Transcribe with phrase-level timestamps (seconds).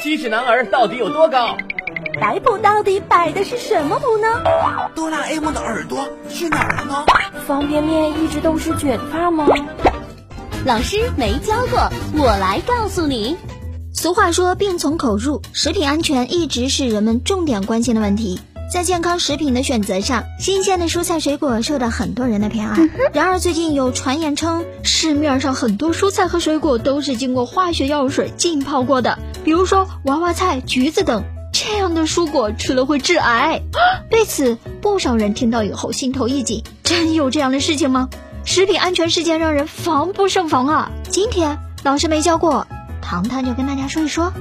[0.00, 1.56] 七尺男儿到底有多高？
[2.20, 4.28] 摆谱到底摆的是什么谱呢？
[4.94, 7.04] 哆啦 A 梦的耳朵去哪儿了呢？
[7.46, 9.46] 方便面一直都是卷发吗？
[10.64, 13.36] 老师没教过，我来告诉你。
[13.92, 18.40] 俗话说，病从口入，食品安全一直是人们重点关心的问题。
[18.72, 22.76] 在健康食品的选择上，新鲜的蔬菜水果受到很多人的偏爱。
[23.14, 29.18] 然而，最近有传言称，市面上很多蔬菜和水果都是经过化学药水浸泡过的，
[29.48, 31.24] 比如说娃娃菜、橘子等。
[31.54, 33.62] 这样的蔬果吃了会致癌。
[34.10, 38.10] 对此，不少人听到以后心头一紧：真有这样的事情吗？
[38.44, 40.90] 食品安全事件让人防不胜防啊！
[41.08, 42.66] 今天老师没教过，
[43.00, 44.34] 糖糖就跟大家说一说。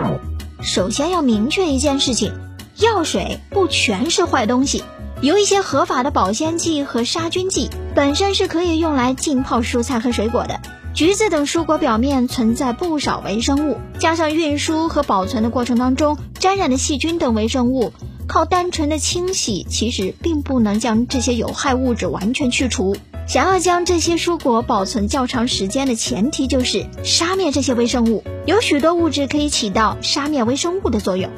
[0.60, 2.34] 首先要明确一件事情。
[2.76, 4.84] 药水不全是坏东西，
[5.22, 10.60] 有一些合法的保鲜剂和杀菌剂本身是可以用来浸泡蔬菜和水果的。
[10.94, 17.92] 橘子等蔬果表面存在不少微生物，加上运输和保存的过程当中沾染的细菌等微生物，
[18.28, 22.96] 靠单纯的清洗其实并不能将这些有害物质完全去除。
[23.26, 31.28] 想要将这些蔬果保存较长时间的前提就是杀灭这些微生物，有许多物质可以起到杀灭微生物的作用。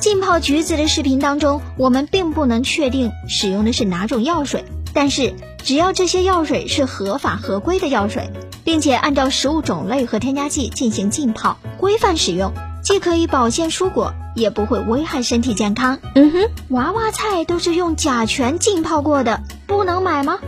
[0.00, 8.30] 浸泡橘子的视频当中，我们并不能确定使用的是哪种药水，但是只要这些药水是合法合规的药水，
[8.66, 16.00] 并且按照食物种类和添加剂进行浸泡，规范使用，既可以保鲜蔬果，也不会危害身体健康。
[16.16, 20.40] 嗯哼，娃娃菜都是用甲醛浸泡过的，不能买吗？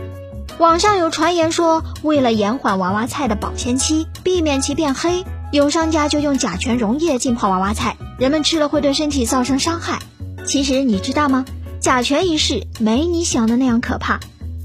[0.57, 5.23] 网上有传言说，为了延缓娃娃菜的保鲜期，避免其变黑，
[5.53, 9.99] 有商家就用甲醛溶液浸泡娃娃菜，人们吃了会对身体造成伤害。
[10.45, 11.45] 其实你知道吗？
[11.79, 14.19] 甲醛一事没你想的那样可怕。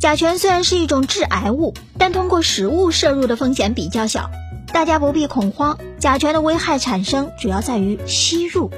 [0.05, 4.29] 甲醛虽然是一种致癌物，但通过食物摄入的风险比较小，
[4.71, 5.79] 大家不必恐慌。
[5.99, 8.71] 甲醛的危害产生主要在于吸入。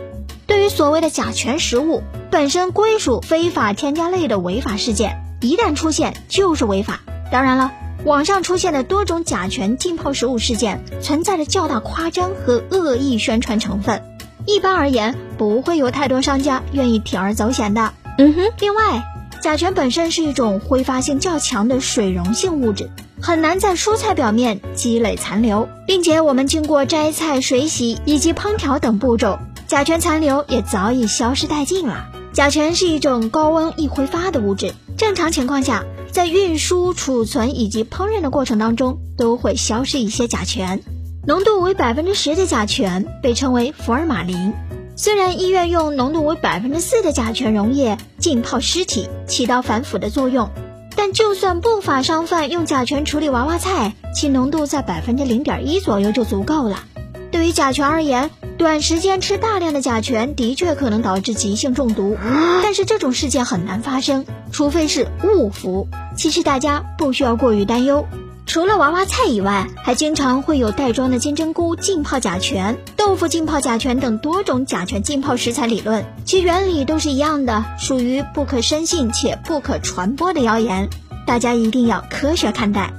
[0.46, 5.20] 对于所谓的甲醛食物，本身归属非法添加类的违法事件。
[5.40, 7.00] 一旦出现就是违法。
[7.32, 7.72] 当然了，
[8.04, 14.00] 网上出现的多种甲醛浸泡食物事件，存在着较大夸张和恶意宣传成分。
[14.46, 17.94] 一般而言，不会有太多商家愿意铤而走险的。
[18.16, 18.44] 嗯哼。
[18.60, 19.02] 另外，
[19.46, 22.90] 甲醛本身是一种挥发性较强的水溶性物质，
[23.22, 32.08] 很难在蔬菜表面积累残留，并且我们经过摘菜、水洗以及烹调等步骤，甲醛残留也早已消失殆尽了。
[32.32, 34.74] 甲醛是一种高温易挥发的物质。
[34.98, 40.80] 正常情况下，在运输、储存以及烹饪的过程当中，都会消失一些甲醛，
[41.24, 44.52] 浓度为百分之十的甲醛被称为福尔马林。
[44.98, 50.48] 虽然医院用浓度为百分之四的甲醛溶液浸泡尸体，起到反腐的作用，
[50.96, 56.84] 但就算不法商贩用甲醛处理娃娃菜，其浓度在百分之零点一左右就足够了。
[57.30, 62.16] 对于甲醛而言，短时间吃大量的甲醛的确可能导致急性中毒，
[62.64, 65.88] 但是这种事件很难发生，除非是误服。
[66.16, 68.06] 其实大家不需要过于担忧。
[68.46, 80.88] 除了娃娃菜以外，还经常会有袋装的金针菇浸泡甲醛、豆腐浸泡甲醛等多种甲醛浸泡食材理论，其原理都是一样的，属于不可深信且不可传播的谣言，
[81.26, 82.92] 大家一定要科学看待。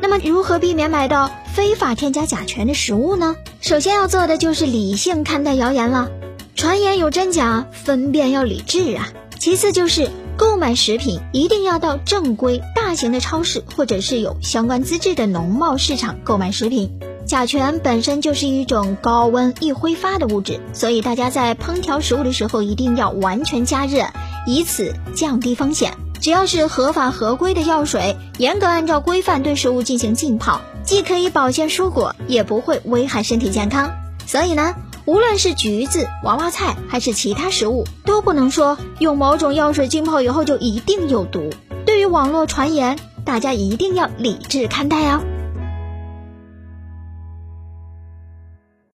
[0.00, 3.36] 那么，如何避免买到非法添加甲醛的食物呢？
[3.60, 6.08] 首先要做的就是理性看待谣言了。
[6.56, 9.08] 传言有真假，分辨要理智啊。
[9.38, 16.90] 其次就是购买食品一定要到正规大型的超市，或者是有相关资质的农贸市场购买食品。
[17.24, 24.06] 甲醛本身就是一种高温易挥发的物质，所以大家在烹调食物的时候一定要完全加热，
[24.46, 25.92] 以此降低风险。
[26.20, 33.92] 只要是合法合规的药水，严格按照规范对食物进行浸泡，既可以保鲜蔬果，也不会危害身体健康。
[34.26, 34.74] 所以呢，
[35.08, 41.48] 无论是橘子、娃娃菜还是其他食物，都不能说用某种药水浸泡以后就一定有毒。
[41.86, 45.22] 对于网络传言，大家一定要理智看待哦。